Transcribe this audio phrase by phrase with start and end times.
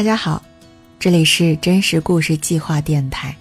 [0.00, 0.42] 大家好，
[0.98, 3.36] 这里是真实故事计划电台，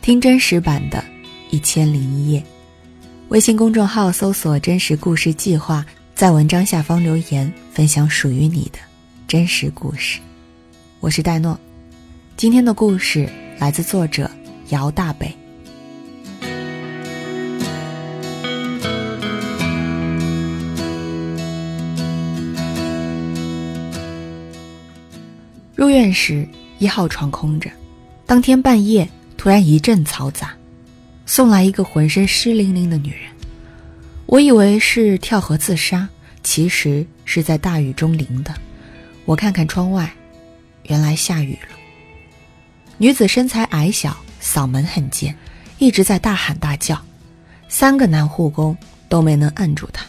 [0.00, 0.96] 听真实版的
[1.50, 2.40] 《一千零一夜》。
[3.28, 5.84] 微信公众号搜索“真实故事计划”，
[6.16, 8.78] 在文章下方留言，分享属于你的
[9.26, 10.18] 真实故事。
[11.00, 11.60] 我是戴诺，
[12.38, 14.30] 今天的故事来自作者
[14.70, 15.30] 姚大北。
[25.78, 26.44] 入院时，
[26.80, 27.70] 一号床空着。
[28.26, 30.52] 当天半夜，突然一阵嘈杂，
[31.24, 33.20] 送来一个浑身湿淋淋的女人。
[34.26, 36.08] 我以为是跳河自杀，
[36.42, 38.52] 其实是在大雨中淋的。
[39.24, 40.12] 我看看窗外，
[40.88, 41.76] 原来下雨了。
[42.96, 45.32] 女子身材矮小，嗓门很尖，
[45.78, 47.00] 一直在大喊大叫。
[47.68, 48.76] 三个男护工
[49.08, 50.04] 都没能按住她，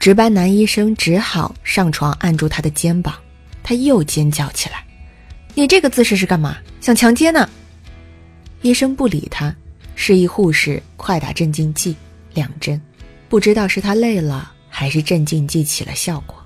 [0.00, 3.14] 值班男医生只好上床按住她的肩膀。
[3.62, 4.85] 她又尖叫起来。
[5.58, 6.58] 你这个姿势是干嘛？
[6.82, 7.48] 想强奸呢？
[8.60, 9.56] 医生不理他，
[9.94, 11.96] 示意护士快打镇静剂
[12.34, 12.78] 两针。
[13.26, 16.36] 不知道是他累了，还是镇静剂起了效果，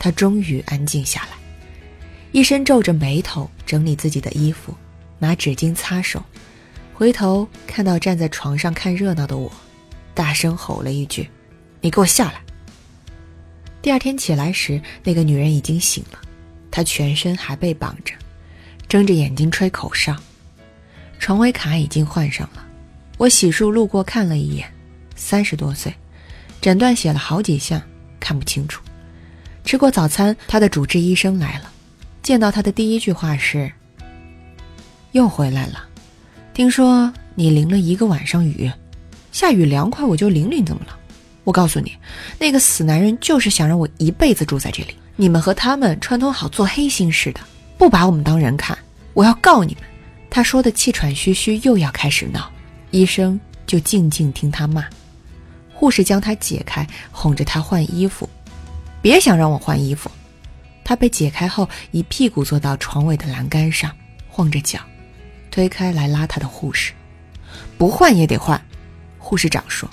[0.00, 1.38] 他终于安静下来。
[2.32, 4.74] 医生皱着眉头整理自己的衣服，
[5.20, 6.20] 拿纸巾擦手，
[6.92, 9.48] 回头看到站在床上看热闹的我，
[10.12, 11.30] 大声吼了一句
[11.80, 12.42] ：“你给我下来！”
[13.80, 16.18] 第二天起来时，那个女人已经醒了，
[16.68, 18.12] 她全身还被绑着。
[18.88, 20.16] 睁着眼睛吹口哨，
[21.18, 22.64] 床位卡已经换上了。
[23.18, 24.72] 我洗漱路过看了一眼，
[25.16, 25.92] 三十多岁，
[26.60, 27.82] 诊断写了好几项，
[28.20, 28.82] 看不清楚。
[29.64, 31.72] 吃过早餐，他的主治医生来了，
[32.22, 33.72] 见到他的第一句话是
[35.12, 35.84] ：“又回来了，
[36.54, 38.70] 听说你淋了一个晚上雨，
[39.32, 40.96] 下雨凉快我就淋淋，怎么了？
[41.42, 41.96] 我告诉你，
[42.38, 47.40] 那个死男人就是想让我一辈子住在这里，你们和他们串通好做黑心事的。”
[47.78, 48.76] 不把我们当人看，
[49.12, 49.84] 我要告你们！
[50.30, 52.50] 他说的气喘吁吁，又要开始闹。
[52.90, 54.84] 医生就静静听他骂。
[55.72, 58.28] 护士将他解开，哄着他换衣服。
[59.02, 60.10] 别想让我换衣服！
[60.82, 63.90] 他被解开后，一屁股坐到床尾的栏杆上，
[64.28, 64.80] 晃着脚，
[65.50, 66.92] 推开来拉他的护士。
[67.76, 68.60] 不换也得换，
[69.18, 69.88] 护士长说。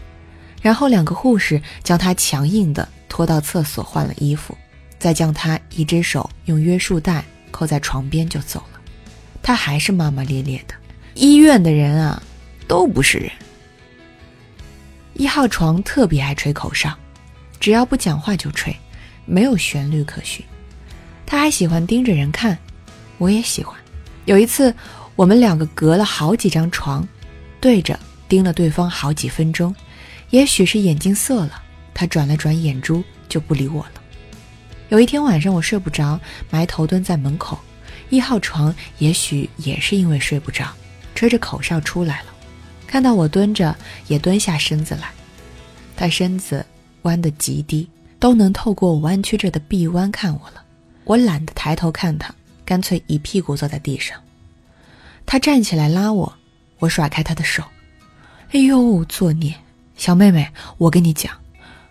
[0.61, 4.57] 然后两个护士将他强硬地拖到厕所换了衣服，
[4.97, 7.23] 再将他一只手用约束带。
[7.53, 8.81] 扣在床边就走了，
[9.41, 10.73] 他还是骂骂咧咧的。
[11.13, 12.21] 医院的人啊，
[12.67, 13.31] 都不是人。
[15.13, 16.91] 一号床特别爱吹口哨，
[17.59, 18.75] 只要不讲话就吹，
[19.25, 20.43] 没有旋律可循。
[21.25, 22.57] 他还喜欢盯着人看，
[23.19, 23.79] 我也喜欢。
[24.25, 24.73] 有一次，
[25.15, 27.07] 我们两个隔了好几张床，
[27.61, 27.97] 对着
[28.27, 29.73] 盯了对方好几分钟。
[30.31, 31.61] 也许是眼睛涩了，
[31.93, 34.02] 他转了转眼珠就不理我了。
[34.93, 36.19] 有一天晚上，我睡不着，
[36.51, 37.57] 埋头蹲在门口，
[38.11, 40.71] 一号床也许也是因为睡不着，
[41.15, 42.27] 吹着口哨出来了，
[42.85, 45.09] 看到我蹲着，也蹲下身子来。
[45.95, 46.63] 他身子
[47.01, 47.89] 弯得极低，
[48.19, 50.63] 都能透过我弯曲着的臂弯看我了。
[51.05, 52.31] 我懒得抬头看他，
[52.63, 54.15] 干脆一屁股坐在地上。
[55.25, 56.31] 他站起来拉我，
[56.77, 57.63] 我甩开他的手。
[58.51, 59.55] 哎呦，作孽！
[59.97, 61.33] 小妹妹，我跟你讲，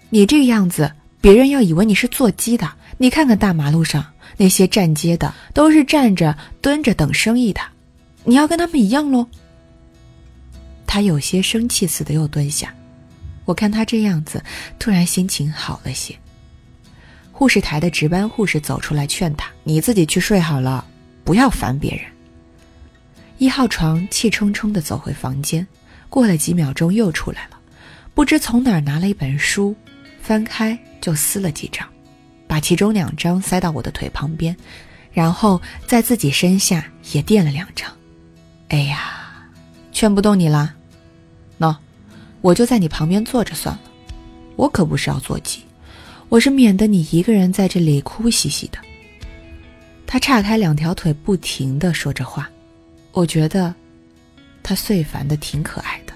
[0.08, 2.70] 你这个样子，别人要以为你是做鸡的。
[2.98, 4.04] 你看看大马路上
[4.36, 7.60] 那些站街的，都是站着、蹲着等生意的，
[8.24, 9.26] 你要跟他们一样喽。
[10.86, 12.74] 他有些生气似的又蹲下，
[13.44, 14.44] 我看他这样子，
[14.78, 16.14] 突然心情好了些。
[17.32, 20.86] 护士台的值班护士走出来劝他：“你自己去睡好了，
[21.24, 22.04] 不要烦别人。”
[23.38, 25.66] 一号床气冲冲的走回房间，
[26.08, 27.58] 过了几秒钟又出来了，
[28.14, 29.74] 不知从哪儿拿了一本书，
[30.20, 31.88] 翻开就撕了几张。
[32.52, 34.54] 把其中两张塞到我的腿旁边，
[35.10, 37.90] 然后在自己身下也垫了两张。
[38.68, 39.48] 哎呀，
[39.90, 40.74] 劝不动你了，
[41.58, 41.74] 喏，
[42.42, 43.80] 我就在你旁边坐着算了。
[44.56, 45.62] 我可不是要坐骑，
[46.28, 48.78] 我是免得你一个人在这里哭兮兮的。
[50.06, 52.50] 他岔开两条腿，不停的说着话。
[53.12, 53.74] 我觉得
[54.62, 56.12] 他碎烦的挺可爱的。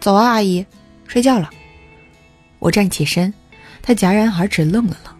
[0.00, 0.64] 走啊，阿姨，
[1.06, 1.50] 睡觉了。
[2.58, 3.30] 我站起身，
[3.82, 5.14] 他戛然而止，愣了愣。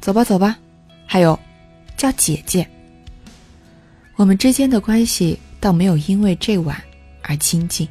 [0.00, 0.58] 走吧，走吧，
[1.06, 1.38] 还有，
[1.96, 2.66] 叫姐姐。
[4.16, 6.82] 我们之间的关系倒没有因为这晚
[7.22, 7.86] 而亲近，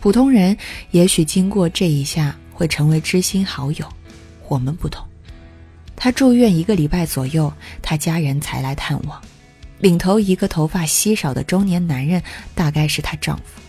[0.00, 0.56] 普通人
[0.90, 3.86] 也许经过这一下会成为知心好友，
[4.48, 5.06] 我们不同。
[5.94, 9.20] 他住院一个礼拜左右，他家人才来探望。
[9.78, 12.22] 领头一个头发稀少的中年男人，
[12.54, 13.60] 大概是她丈夫。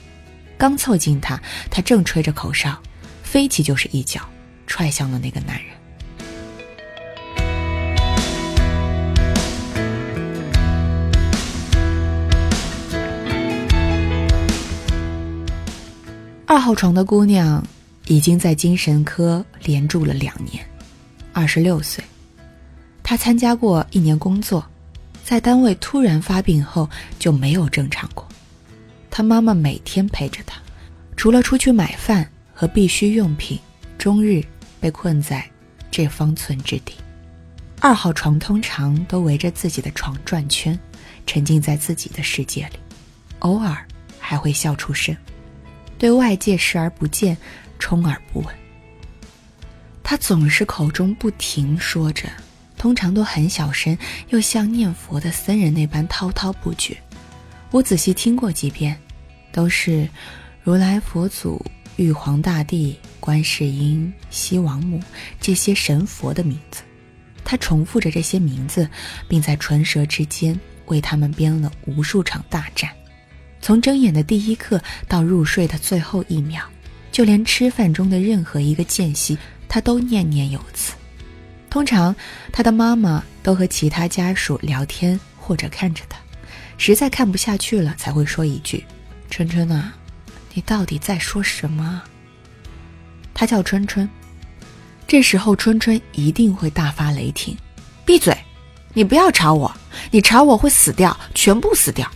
[0.58, 2.82] 刚凑近他，他正吹着口哨，
[3.24, 4.22] 飞起就是一脚，
[4.68, 5.77] 踹向了那个男人。
[16.58, 17.64] 二号床的姑娘
[18.08, 20.68] 已经在精神科连住了两年，
[21.32, 22.04] 二十六岁。
[23.04, 24.66] 她参加过一年工作，
[25.24, 26.90] 在单位突然发病后
[27.20, 28.28] 就没有正常过。
[29.12, 30.60] 她妈妈每天陪着她，
[31.16, 33.60] 除了出去买饭和必需用品，
[34.00, 34.44] 终日
[34.80, 35.48] 被困在
[35.92, 36.96] 这方寸之地。
[37.80, 40.78] 二号床通常都围着自己的床转圈，
[41.28, 42.80] 沉浸在自己的世界里，
[43.42, 43.78] 偶尔
[44.18, 45.16] 还会笑出声。
[45.98, 47.38] 对外界视而不见，
[47.80, 48.56] 充耳不闻。
[50.04, 52.30] 他总是口中不停说着，
[52.78, 53.98] 通常都很小声，
[54.30, 56.96] 又像念佛的僧人那般滔滔不绝。
[57.72, 58.98] 我仔细听过几遍，
[59.52, 60.08] 都是
[60.64, 61.62] 如来佛祖、
[61.98, 65.02] 玉皇大帝、观世音、西王母
[65.42, 66.84] 这些神佛的名字。
[67.44, 68.90] 他重复着这些名字，
[69.28, 72.90] 并在唇舌之间为他们编了无数场大战。
[73.62, 76.62] 从睁眼的第一刻到入睡的最后一秒，
[77.12, 79.38] 就连吃饭中的任何一个间隙，
[79.68, 80.94] 他都念念有词。
[81.70, 82.16] 通常，
[82.52, 86.18] 他的妈妈都和其他家属聊天或者看着他，
[86.78, 88.86] 实在看不下去了，才会说一句
[89.30, 89.94] ：“春春啊，
[90.54, 92.02] 你到底在说什么？”
[93.34, 94.08] 他叫春春，
[95.08, 97.56] 这时候春春一定会大发雷霆
[98.06, 98.36] ：“闭嘴！
[98.94, 99.72] 你不要吵我，
[100.10, 102.10] 你吵我会死掉，全部死掉。”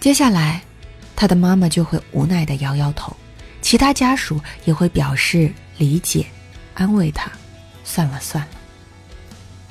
[0.00, 0.62] 接下来，
[1.14, 3.14] 他的妈妈就会无奈地摇摇头，
[3.60, 6.24] 其他家属也会表示理解，
[6.72, 7.30] 安慰他
[7.84, 8.50] ：“算了算了。”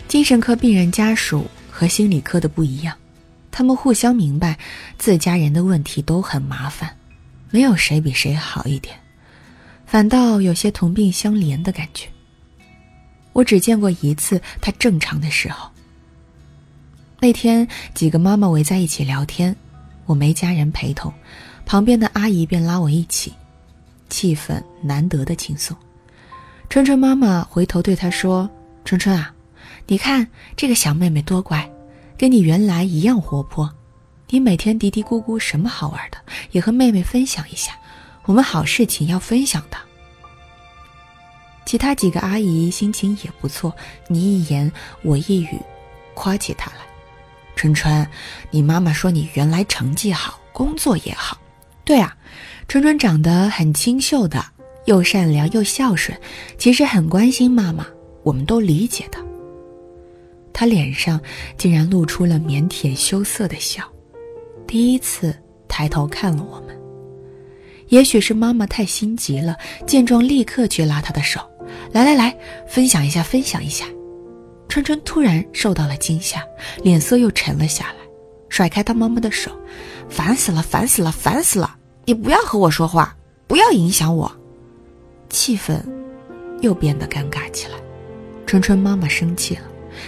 [0.08, 2.96] 精神科病人家属和心理科的不一样，
[3.50, 4.56] 他们互相明白
[5.00, 6.96] 自家人的问题都很麻烦，
[7.50, 8.96] 没有谁比谁好一点，
[9.88, 12.08] 反倒有些同病相怜的感觉。
[13.34, 15.72] 我只见过一次他正常的时候。
[17.20, 19.56] 那天，几个妈妈围在一起聊天。
[20.10, 21.14] 我没家人陪同，
[21.68, 23.32] 旁边的阿姨便拉我一起，
[24.10, 25.78] 气氛难得的轻松。
[26.68, 28.50] 春春妈妈回头对她说
[28.84, 29.32] ：“春春啊，
[29.86, 30.28] 你看
[30.58, 31.72] 这个小妹妹多乖，
[32.18, 33.72] 跟你原来一样活泼。
[34.30, 36.18] 你每天嘀嘀咕咕什么好玩的，
[36.50, 37.74] 也和妹妹分享一下。
[38.24, 39.78] 我们好事情要分享的。”
[41.68, 43.72] 其他几个阿姨心情也不错，
[44.08, 44.72] 你一言
[45.04, 45.60] 我一语，
[46.16, 46.89] 夸起她来。
[47.60, 48.08] 春春，
[48.52, 51.38] 你妈妈说你原来成绩好，工作也好。
[51.84, 52.16] 对啊，
[52.70, 54.42] 春春长得很清秀的，
[54.86, 56.18] 又善良又孝顺，
[56.58, 57.86] 其实很关心妈妈，
[58.24, 59.18] 我们都理解的。
[60.54, 61.20] 他脸上
[61.58, 63.84] 竟然露出了腼腆羞涩的笑，
[64.66, 66.80] 第一次抬头看了我们。
[67.90, 71.42] 也许是妈妈太心急了，见状立刻去拉他的手，
[71.92, 72.34] 来来来，
[72.70, 73.86] 分享一下，分享一下。
[74.70, 76.46] 春春突然受到了惊吓，
[76.84, 77.96] 脸色又沉了下来，
[78.50, 79.52] 甩开他妈妈的手，
[80.08, 81.76] 烦死了，烦死了，烦死了！
[82.06, 83.16] 你不要和我说话，
[83.48, 84.32] 不要影响我。
[85.28, 85.82] 气氛
[86.62, 87.74] 又变得尴尬起来。
[88.46, 89.64] 春春妈妈生气了，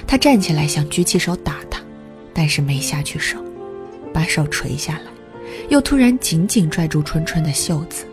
[0.05, 1.81] 她站起来想举起手打他，
[2.31, 3.37] 但是没下去手，
[4.13, 5.11] 把手垂下来，
[5.69, 8.05] 又突然紧紧拽住春春的袖子，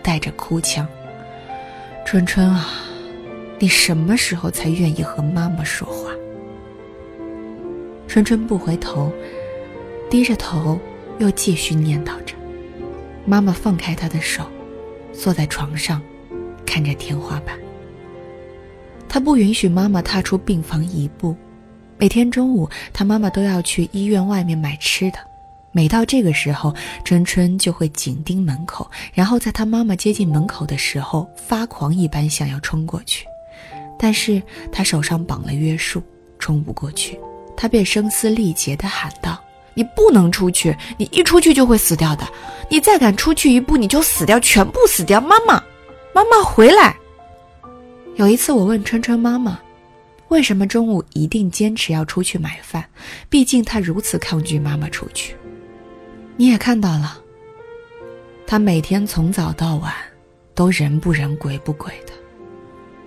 [0.00, 0.86] 带着哭腔
[2.06, 2.68] ：“春春啊！”
[3.60, 6.12] 你什么时候才愿意和妈妈说话？
[8.06, 9.12] 春春不回头，
[10.08, 10.78] 低着头，
[11.18, 12.34] 又继续念叨着。
[13.26, 14.44] 妈妈放开他的手，
[15.12, 16.00] 坐在床上，
[16.64, 17.58] 看着天花板。
[19.08, 21.34] 他不允许妈妈踏出病房一步。
[21.98, 25.18] 每天中午，他妈妈都要去医院外面买吃的。
[25.72, 26.72] 每到这个时候，
[27.04, 33.26] 春春就会紧盯门口，然后在他妈妈接近门口的时候，发狂一般想要冲过去。
[33.98, 36.02] 但是他手上绑了约束，
[36.38, 37.18] 冲不过去。
[37.56, 39.42] 他便声嘶力竭地喊道
[39.74, 40.76] ：“你不能出去！
[40.96, 42.24] 你一出去就会死掉的！
[42.70, 45.20] 你再敢出去一步，你就死掉，全部死掉！
[45.20, 45.62] 妈妈，
[46.14, 46.94] 妈妈回来！”
[48.14, 49.58] 有一次，我问春春妈妈
[50.28, 52.84] ：“为什么中午一定坚持要出去买饭？
[53.28, 55.34] 毕竟她如此抗拒妈妈出去。”
[56.36, 57.18] 你也看到了，
[58.46, 59.92] 她每天从早到晚，
[60.54, 62.12] 都人不人鬼不鬼的。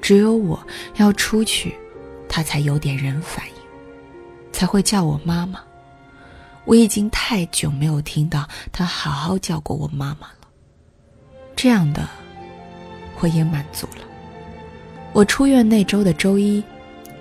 [0.01, 0.59] 只有我
[0.95, 1.75] 要出去，
[2.27, 3.53] 他才有点人反应，
[4.51, 5.59] 才会叫我妈妈。
[6.65, 10.47] 我已经太久没有听到他好好叫过我妈妈了。
[11.55, 12.07] 这样的，
[13.19, 14.03] 我也满足了。
[15.13, 16.63] 我出院那周的周一，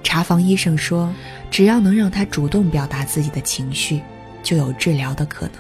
[0.02, 1.12] 查房医生说，
[1.50, 4.00] 只要能让他主动表达自己的情绪，
[4.42, 5.56] 就有治疗的可能，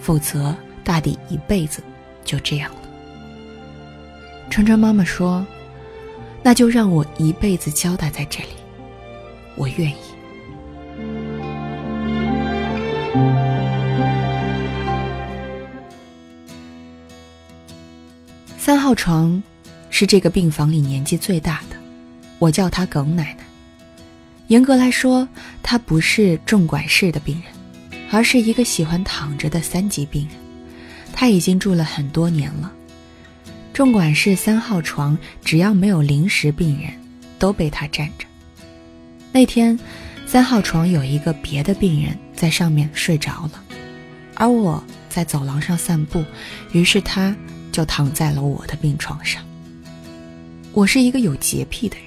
[0.00, 1.82] 否则大抵一辈子
[2.24, 2.80] 就这样了。
[4.50, 5.46] 川川妈妈说。
[6.46, 8.50] 那就让我一辈子交代在这里，
[9.56, 9.96] 我愿意。
[18.58, 19.42] 三号床
[19.88, 21.76] 是这个病房里年纪最大的，
[22.38, 23.44] 我叫她耿奶奶。
[24.48, 25.26] 严格来说，
[25.62, 30.36] 她不是重管室的病人，而是一个喜欢躺着的三级病人。
[31.10, 32.70] 她已经住了很多年了。
[33.74, 36.92] 重管室三号床，只要没有临时病人，
[37.40, 38.24] 都被他占着。
[39.32, 39.76] 那天，
[40.24, 43.64] 三号床有一个别的病人在上面睡着了，
[44.36, 46.24] 而我在走廊上散步，
[46.70, 47.34] 于是他
[47.72, 49.42] 就躺在了我的病床上。
[50.72, 52.06] 我是一个有洁癖的人，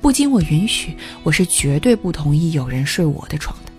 [0.00, 3.72] 不经我允许，我是绝对不同意有人睡我的床的。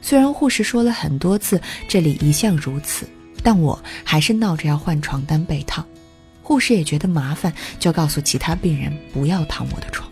[0.00, 3.08] 虽然护士说了很多次这里一向如此，
[3.44, 5.86] 但我还是闹着要换床单被套。
[6.42, 10.10] 护士也觉得麻烦，就告诉其他病人不要躺我的床。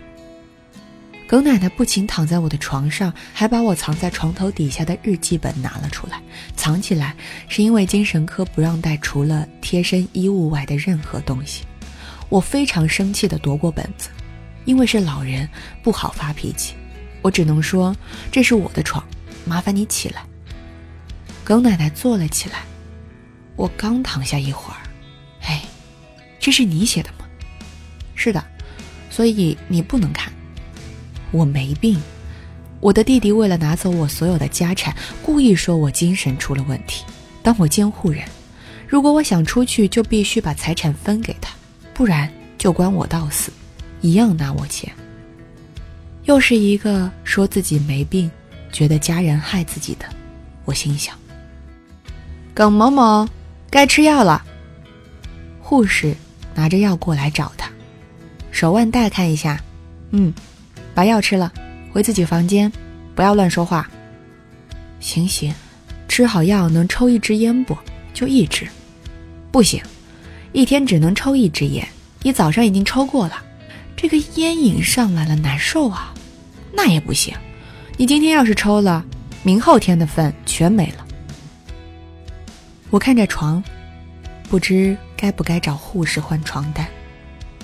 [1.26, 6.20] 耿奶奶不仅躺在我的床上，还把我藏在床头底下的日记本拿了出来，
[6.56, 7.14] 藏起来
[7.46, 11.62] 是因为精神科不让带除了贴身衣物外的任何东西。
[12.28, 14.08] 我非常生气地夺过本子，
[14.64, 15.48] 因为是老人
[15.84, 16.74] 不好发脾气，
[17.22, 17.94] 我只能说
[18.32, 19.04] 这是我的床，
[19.44, 20.22] 麻烦你起来。
[21.44, 22.64] 耿奶奶坐了起来，
[23.54, 24.79] 我刚躺下一会儿，
[26.40, 27.26] 这是你写的吗？
[28.16, 28.42] 是的，
[29.10, 30.32] 所以你不能看。
[31.30, 32.00] 我没病，
[32.80, 37.04] 我的弟弟为了拿走我所有的家产，故意说我精神出了问题。
[37.42, 38.24] 当我监护人，
[38.88, 41.54] 如果我想出去，就必须把财产分给他，
[41.94, 42.28] 不然
[42.58, 43.52] 就关我到死，
[44.00, 44.90] 一样拿我钱。
[46.24, 48.30] 又是一个说自己没病，
[48.72, 50.06] 觉得家人害自己的，
[50.64, 51.16] 我心想：
[52.52, 53.28] 耿某某，
[53.70, 54.44] 该吃药了。
[55.60, 56.16] 护士
[56.60, 57.70] 拿着药过来找他，
[58.50, 59.58] 手腕带看一下，
[60.10, 60.30] 嗯。
[60.92, 61.50] 把药吃了，
[61.90, 62.70] 回自己房间，
[63.14, 63.88] 不要乱说话。
[64.98, 65.54] 行行，
[66.06, 67.74] 吃好药能抽一支烟不？
[68.12, 68.68] 就一支，
[69.50, 69.82] 不行，
[70.52, 71.88] 一天只能抽一支烟。
[72.22, 73.42] 你早上已经抽过了，
[73.96, 76.12] 这个烟瘾上来了，难受啊。
[76.74, 77.34] 那也不行，
[77.96, 79.02] 你今天要是抽了，
[79.42, 81.06] 明后天的份全没了。
[82.90, 83.62] 我看着床，
[84.50, 86.88] 不知该不该找护士换床单。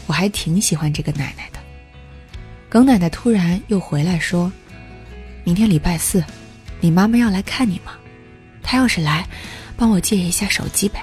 [0.07, 1.59] 我还挺喜欢这个奶奶的。
[2.69, 4.53] 耿奶奶突然又回来说
[5.43, 6.23] ：“明天礼拜四，
[6.81, 7.93] 你妈妈要来看你吗？
[8.63, 9.27] 她要是来，
[9.75, 11.01] 帮我借一下手机呗。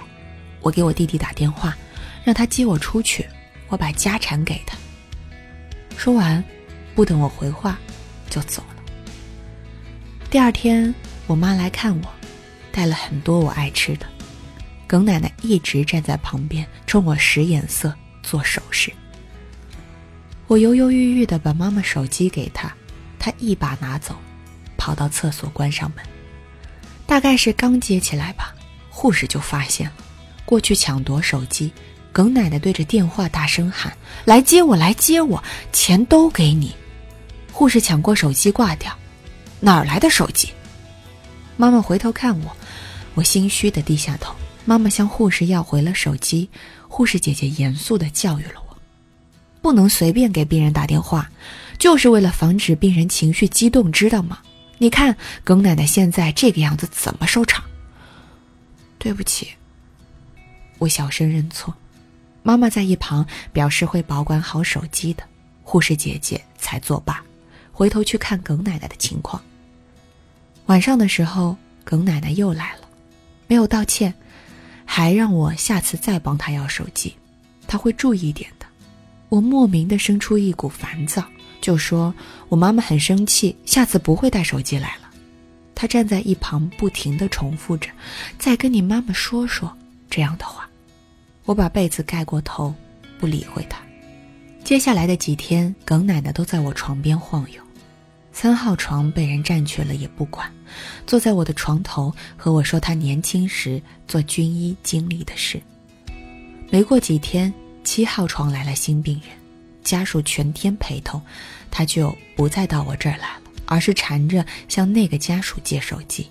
[0.62, 1.76] 我给我弟弟打电话，
[2.24, 3.28] 让他接我出去，
[3.70, 4.78] 我把家产给他。”
[5.98, 6.44] 说完，
[6.94, 7.80] 不等我回话，
[8.30, 8.84] 就走了。
[10.30, 10.94] 第二天，
[11.26, 12.08] 我妈来看我，
[12.72, 14.06] 带了很多我爱吃的。
[14.88, 18.92] 耿奶奶一直站在旁边，冲我使眼色，做手势。
[20.48, 22.72] 我犹犹豫豫地把妈妈手机给她，
[23.18, 24.16] 她一把拿走，
[24.78, 26.06] 跑到厕所关上门。
[27.08, 28.54] 大概是刚接起来吧，
[28.90, 29.94] 护士就发现了，
[30.46, 31.72] 过去抢夺手机。
[32.12, 33.92] 耿奶奶对着电话大声喊
[34.24, 36.76] ：“来接我，来接我，钱都给你。”
[37.52, 38.96] 护士抢过手机挂掉，
[39.60, 40.50] 哪儿来的手机？
[41.58, 42.56] 妈妈回头看我，
[43.16, 44.36] 我心虚地低下头。
[44.66, 46.50] 妈妈向护士要回了手机，
[46.88, 48.78] 护士姐姐严肃地教育了我。
[49.62, 51.30] 不能随便给病人打电话，
[51.78, 54.40] 就是为了防止病人情绪激动，知道吗？
[54.78, 57.64] 你看耿奶奶现在这个样子，怎么收场？
[58.98, 59.50] 对不起，
[60.80, 61.74] 我小声认错。
[62.42, 65.24] 妈妈在一旁表示会保管好手机的，
[65.62, 67.24] 护士姐姐才作罢，
[67.72, 69.42] 回头去看耿奶奶的情况。
[70.66, 71.56] 晚上的时候，
[71.86, 72.90] 耿奶奶又来了，
[73.48, 74.14] 没有道歉，
[74.86, 77.16] 还让我下次再帮他要手机，
[77.68, 78.66] 他会注意一点的。
[79.30, 81.24] 我莫名的生出一股烦躁，
[81.60, 82.14] 就说
[82.50, 85.10] 我妈妈很生气，下次不会带手机来了。
[85.74, 87.90] 他站在一旁不停的重复着
[88.38, 89.76] ：“再跟你妈妈说说
[90.10, 90.70] 这样的话。”
[91.46, 92.74] 我把被子盖过头，
[93.20, 93.80] 不理会他。
[94.64, 97.63] 接下来的几天，耿奶奶都在我床边晃悠。
[98.34, 100.52] 三号床被人占去了也不管，
[101.08, 105.62] 坐在我的床头和我说他年轻时做军医经历的事。
[106.70, 107.54] 没过几天。
[107.86, 109.36] 七号床来了新病人，
[109.84, 111.22] 家属全天陪同，
[111.70, 116.30] 他就不再到我这儿来了，而是缠着向那个家属借手机。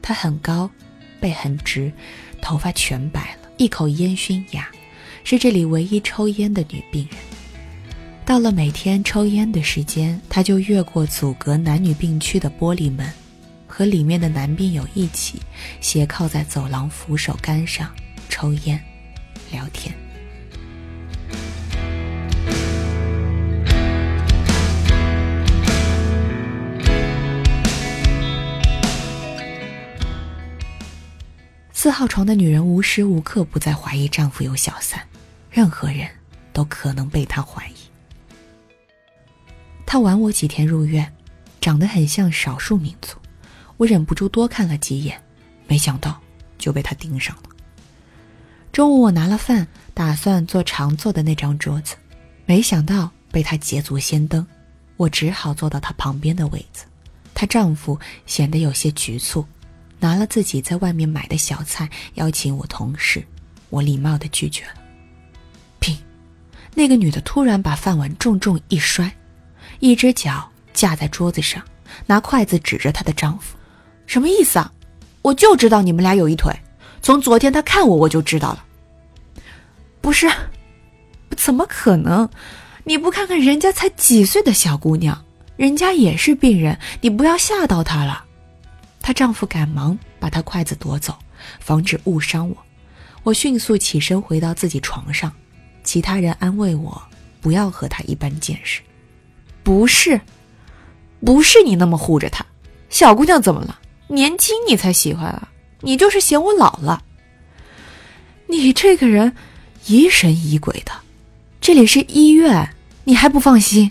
[0.00, 0.70] 他很高，
[1.20, 1.92] 背很直，
[2.40, 4.66] 头发全白了，一口烟熏牙，
[5.24, 7.18] 是这里唯一抽烟的女病人。
[8.24, 13.12] 到了每天抽烟的时间，他就越过阻隔男女病区的玻璃门，
[13.66, 15.38] 和里面的男病友一起
[15.82, 17.92] 斜靠在走廊扶手杆上
[18.30, 18.82] 抽烟、
[19.50, 19.94] 聊天。
[31.72, 35.02] 四号床的女人无时无刻不在怀疑丈夫有小三，
[35.50, 36.08] 任何人
[36.52, 37.71] 都可能被她怀疑。
[39.92, 41.12] 他晚我几天入院，
[41.60, 43.18] 长得很像少数民族，
[43.76, 45.20] 我忍不住多看了几眼，
[45.66, 46.18] 没想到
[46.56, 47.42] 就被他盯上了。
[48.72, 51.94] 中午我拿了饭，打算坐常坐的那张桌子，
[52.46, 54.46] 没想到被他捷足先登，
[54.96, 56.86] 我只好坐到他旁边的位子。
[57.34, 59.44] 她丈夫显得有些局促，
[60.00, 63.22] 拿了自己在外面买的小菜邀请我同事，
[63.68, 64.72] 我礼貌的拒绝了。
[65.82, 65.94] 砰！
[66.74, 69.14] 那个女的突然把饭碗重重一摔。
[69.82, 71.60] 一只脚架在桌子上，
[72.06, 73.56] 拿筷子指着她的丈夫，
[74.06, 74.72] 什么意思啊？
[75.22, 76.54] 我就知道你们俩有一腿，
[77.02, 78.64] 从昨天他看我我就知道了。
[80.00, 80.30] 不是，
[81.36, 82.30] 怎么可能？
[82.84, 85.24] 你不看看人家才几岁的小姑娘，
[85.56, 88.24] 人家也是病人，你不要吓到她了。
[89.00, 91.18] 她丈夫赶忙把她筷子夺走，
[91.58, 92.56] 防止误伤我。
[93.24, 95.32] 我迅速起身回到自己床上，
[95.82, 97.02] 其他人安慰我
[97.40, 98.80] 不要和他一般见识。
[99.62, 100.20] 不是，
[101.24, 102.44] 不是你那么护着她，
[102.88, 103.78] 小姑娘怎么了？
[104.08, 105.48] 年轻你才喜欢啊！
[105.80, 107.02] 你就是嫌我老了。
[108.46, 109.34] 你这个人
[109.86, 110.92] 疑神疑鬼的，
[111.60, 113.90] 这里是医院，你还不放心？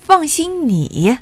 [0.00, 1.18] 放心你？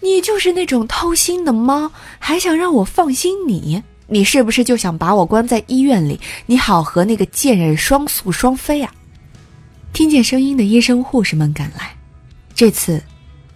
[0.00, 3.82] 你就是那种偷心的猫，还想让我放心你？
[4.06, 8.92] 你是不是就想把我关在医院里，你好和那个贱人双宿双飞啊？
[9.92, 11.96] 听见声音的医生护士们赶来。
[12.54, 13.02] 这次，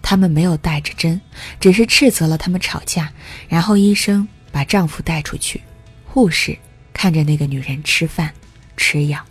[0.01, 1.19] 他们没有带着针，
[1.59, 3.11] 只是斥责了他们吵架。
[3.47, 5.61] 然后医生把丈夫带出去，
[6.05, 6.57] 护士
[6.91, 8.33] 看着那个女人吃饭、
[8.75, 9.23] 吃药，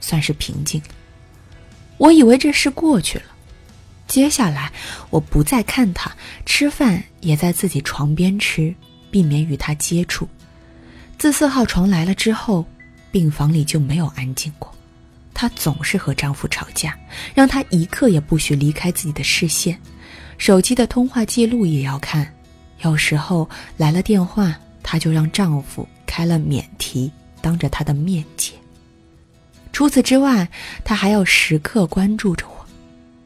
[0.00, 0.80] 算是平静。
[1.98, 3.24] 我以为这事过去了，
[4.08, 4.72] 接下来
[5.10, 6.10] 我不再看她
[6.46, 8.74] 吃饭，也在自己床边吃，
[9.10, 10.26] 避免与她接触。
[11.18, 12.66] 自四号床来了之后，
[13.10, 14.74] 病房里就没有安静过。
[15.42, 16.96] 她总是和丈夫吵架，
[17.34, 19.76] 让她一刻也不许离开自己的视线，
[20.38, 22.32] 手机的通话记录也要看。
[22.82, 28.52] 有时候来了电话，她就让丈夫开了免提，当着她的面接。
[29.72, 30.48] 除此之外，
[30.84, 32.64] 她还要时刻关注着我，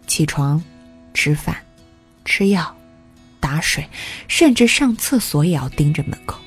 [0.07, 0.65] 起床、
[1.13, 1.55] 吃饭、
[2.25, 2.75] 吃药、
[3.39, 3.87] 打水，
[4.27, 6.41] 甚至上厕所也要盯着门口。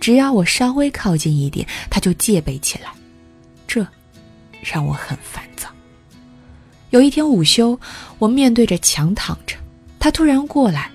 [0.00, 2.88] 只要我稍微靠近一点，她就戒备起来。
[3.66, 3.86] 这。
[4.64, 5.68] 让我很烦躁。
[6.90, 7.78] 有一天午休，
[8.18, 9.56] 我面对着墙躺着，
[9.98, 10.90] 他突然过来，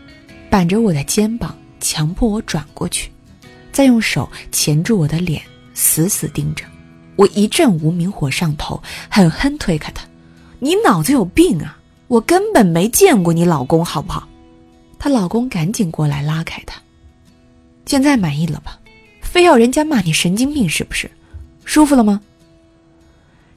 [0.50, 3.12] 板着我的肩膀，强迫我转过去，
[3.72, 5.42] 再用手钳住我的脸，
[5.74, 6.66] 死死盯着。
[7.16, 10.06] 我一阵无名火上头，狠狠推开他
[10.60, 11.78] ：“你脑子有病啊！
[12.08, 14.28] 我根本没见过你老公，好不好？”
[14.98, 16.82] 她老公赶紧过来拉开她
[17.86, 18.80] ：“现在满意了吧？
[19.22, 21.12] 非要人家骂你神经病是不是？
[21.66, 22.22] 舒服了吗？”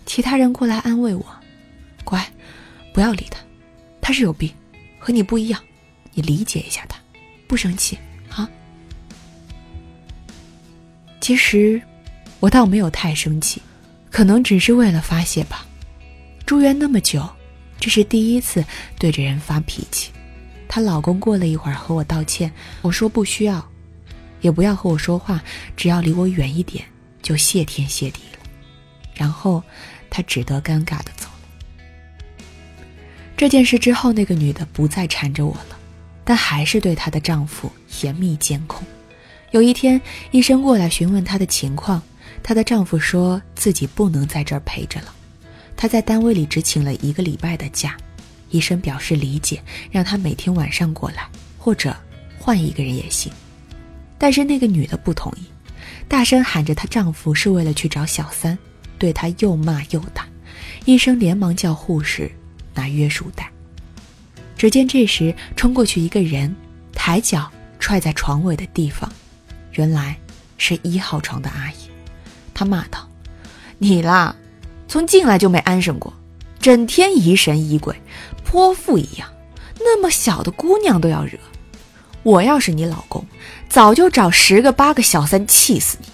[0.05, 1.25] 其他人过来安慰我
[2.05, 2.25] ：“乖，
[2.93, 3.39] 不要理他，
[4.01, 4.53] 他是有病，
[4.99, 5.61] 和你不一样，
[6.13, 6.99] 你理解一下他，
[7.47, 8.49] 不生气啊。”
[11.21, 11.81] 其实，
[12.41, 13.63] 我倒没有太生气，
[14.11, 15.65] 可能只是为了发泄吧。
[16.45, 17.27] 住院那么久，
[17.79, 18.65] 这是第一次
[18.99, 20.11] 对着人发脾气。
[20.69, 23.67] 她老公过了一会儿和我道歉，我说不需要，
[24.41, 25.43] 也不要和我说话，
[25.77, 26.85] 只要离我远一点，
[27.23, 28.21] 就谢天谢地。
[29.23, 29.63] 然后，
[30.11, 32.55] 他只得尴尬的走了。
[33.37, 35.79] 这件事之后，那个女的不再缠着我了，
[36.25, 37.71] 但还是对她的丈夫
[38.03, 38.85] 严密监控。
[39.53, 40.01] 有一天，
[40.33, 42.03] 医生过来询问她的情况，
[42.43, 45.15] 她的丈夫说自己不能在这儿陪着了，
[45.77, 47.97] 他在单位里只请了一个礼拜的假。
[48.51, 51.97] 医生表示理解，让她每天晚上过来，或者
[52.41, 53.33] 换一个人也行。
[54.19, 55.45] 但是那个女的不同意，
[56.09, 58.59] 大声喊着她丈夫是为了去找小三。
[59.03, 60.29] 对他又骂又打，
[60.85, 62.31] 医生连忙叫护士
[62.73, 63.51] 拿约束带。
[64.57, 66.55] 只见这时冲过去一个人，
[66.93, 69.13] 抬脚踹在床尾的地方，
[69.73, 70.17] 原来
[70.57, 71.75] 是一号床的阿姨。
[72.55, 73.09] 他骂道
[73.77, 74.37] ：“你啦，
[74.87, 76.15] 从进来就没安生过，
[76.61, 78.01] 整天疑神疑鬼，
[78.45, 79.29] 泼妇一样，
[79.81, 81.37] 那么小的姑娘都要惹。
[82.23, 83.27] 我要是你老公，
[83.69, 86.07] 早就找十个八个小三气死你。”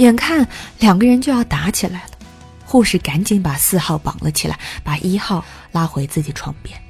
[0.00, 2.10] 眼看两个人就要打起来了，
[2.64, 6.80] 护士赶紧把四号绑了起来，把一号拉回自己床边。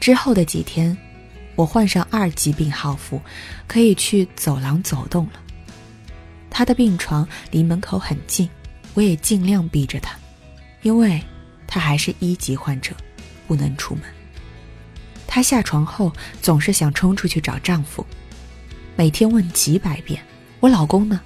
[0.00, 0.96] 之后的几天，
[1.54, 3.22] 我换上二级病号服，
[3.68, 5.34] 可以去走廊走动了。
[6.50, 8.50] 他的病床离门口很近，
[8.94, 10.16] 我也尽量避着他，
[10.82, 11.22] 因为
[11.68, 12.92] 他还是一级患者，
[13.46, 14.02] 不能出门。
[15.28, 18.04] 他下床后总是想冲出去找丈夫，
[18.96, 20.20] 每天问几百遍
[20.58, 21.20] ：“我老公呢？”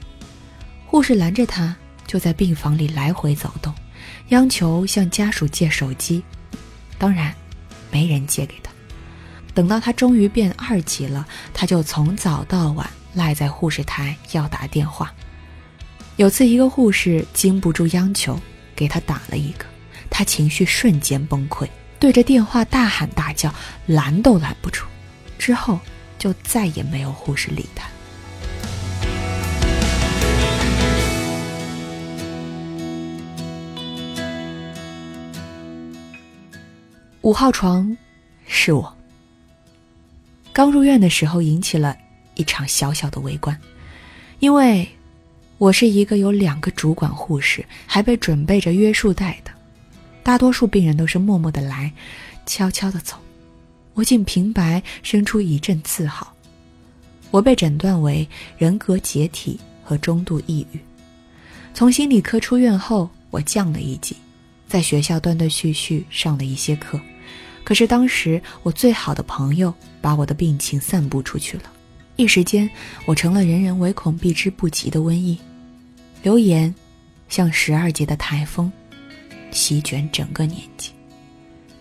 [0.97, 3.71] 护士拦着他，就在病房里来回走动，
[4.29, 6.23] 央求向家属借手机，
[6.97, 7.35] 当然，
[7.91, 8.73] 没人借给他。
[9.53, 15.13] 等到他终于变二级了，他就从早到晚赖在护士台要打电话。
[16.17, 18.41] 有次一个护士经不住央求，
[18.75, 19.67] 给他打了一个，
[20.09, 21.69] 他情绪瞬间崩溃，
[22.01, 23.55] 对着电话大喊大叫，
[23.85, 24.87] 拦都拦不住。
[25.39, 25.79] 之后
[26.19, 27.87] 就再也没有护士理他。
[37.27, 37.97] 五号床，
[38.47, 38.97] 是我。
[40.53, 41.97] 刚入院的时候，引起了
[42.37, 43.61] 一场小小的围观，
[44.39, 44.89] 因为
[45.59, 49.51] 我是一个有两个主管护士，还被准备着约束带的。
[50.23, 51.93] 大多数病人都是默默的来，
[52.47, 53.17] 悄悄的走。
[53.95, 56.33] 我竟平白生出一阵自豪。
[57.33, 60.79] 我被诊断为人格解体和中度抑郁。
[61.75, 64.15] 从心理科出院后，我降了一级，
[64.69, 67.01] 在学校断断续续上了一些课。
[67.67, 71.65] 可是当时我最好的朋友把我的病情散布出去了，
[72.15, 72.71] 一时间
[73.07, 75.37] 我成了人人唯恐避之不及的瘟疫，
[76.23, 76.73] 流言
[77.29, 78.71] 像十二级的台风，
[79.51, 80.93] 席卷整个年级。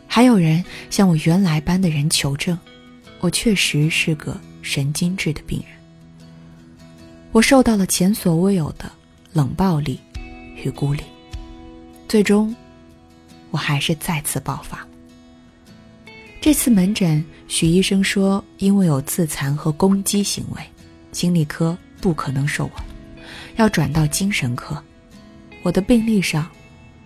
[0.08, 2.58] 还有人向我原来班的人求证，
[3.20, 5.78] 我确实是个神经质的病人。
[7.32, 8.92] 我受到了前所未有的
[9.34, 10.00] 冷暴力
[10.56, 11.04] 与孤立，
[12.08, 12.56] 最终，
[13.52, 14.84] 我还是再次爆发。
[16.46, 20.62] 这次门诊，许医生说，因为有自残和攻击行为，
[21.12, 22.72] 心理科不可能收我，
[23.56, 24.80] 要转到精神科。
[25.64, 26.48] 我的病历上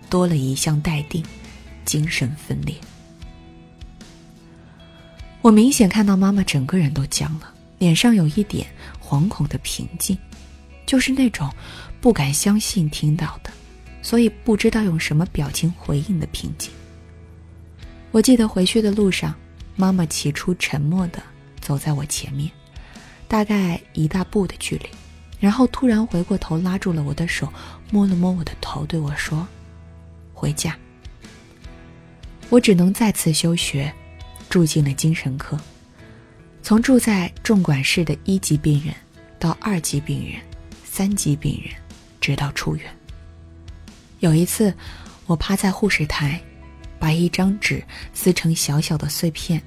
[0.10, 1.24] 多了一项待定：
[1.86, 2.76] 精神分裂。
[5.42, 8.68] 我明显看到妈妈整个人都僵了，脸上有一点
[9.02, 10.18] 惶恐的平静，
[10.86, 11.50] 就是那种
[12.02, 13.50] 不敢相信听到的，
[14.02, 16.70] 所以不知道用什么表情回应的平静。
[18.12, 19.36] 我记得回去的路上，
[19.76, 21.22] 妈妈起初沉默的
[21.62, 22.50] 走在我前面，
[23.28, 24.90] 大概一大步的距离，
[25.40, 27.48] 然后突然回过头拉住了我的手，
[27.92, 29.48] 摸了摸我的头，对我说
[30.34, 30.76] ：“回家。”
[32.50, 33.94] 我只能再次休学，
[34.50, 35.56] 住进了精神科，
[36.64, 38.92] 从住在重管室的一级病人，
[39.38, 40.42] 到二级病人、
[40.84, 41.76] 三级病人，
[42.20, 42.86] 直到出院。
[44.20, 44.74] 有一次，
[45.28, 46.42] 我趴在护士台。
[47.00, 47.84] 把一张纸
[48.14, 49.62] 撕成小小的碎片，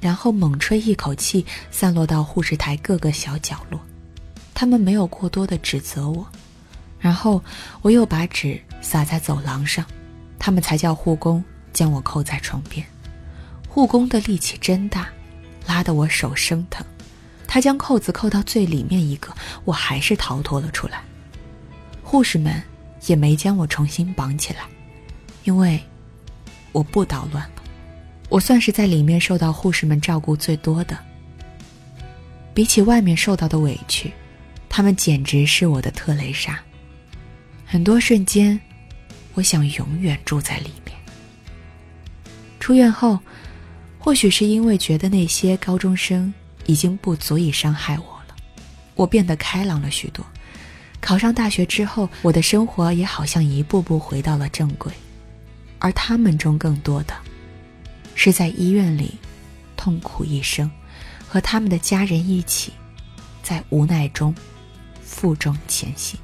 [0.00, 3.80] 然后猛吹一口气，散落到护士台各个小角落。
[4.52, 6.26] 他们没有过多的指责我，
[6.98, 7.42] 然后
[7.80, 9.86] 我又把纸撒在走廊上，
[10.38, 11.42] 他们才叫护工
[11.72, 12.84] 将我扣在床边。
[13.68, 15.08] 护工的力气真大，
[15.66, 16.84] 拉得我手生疼。
[17.46, 19.32] 他将扣子扣到最里面一个，
[19.64, 21.02] 我还是逃脱了出来。
[22.02, 22.62] 护士们
[23.06, 24.60] 也没将我重新绑起来，
[25.44, 25.80] 因为。
[26.72, 27.62] 我不捣乱了，
[28.28, 30.98] 我算是在里面受到护士们照顾最多的。
[32.54, 34.12] 比起外面受到的委屈，
[34.68, 36.58] 他们简直是我的特蕾莎。
[37.64, 38.60] 很多瞬间，
[39.34, 40.94] 我想永远住在里面。
[42.60, 43.18] 出院后，
[43.98, 46.32] 或许是因为觉得那些高中生
[46.66, 48.34] 已经不足以伤害我了，
[48.94, 50.24] 我变得开朗了许多。
[51.00, 54.92] 考上大学之后，我的生活也好像一步步回到了正轨。
[55.82, 57.14] 而他们中更多的，
[58.14, 59.18] 是在医院里
[59.76, 60.70] 痛苦一生，
[61.28, 62.72] 和他们的家人一起，
[63.42, 64.32] 在无奈中
[65.02, 66.20] 负重前行。